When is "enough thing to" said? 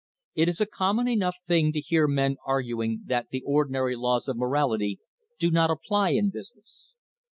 1.07-1.79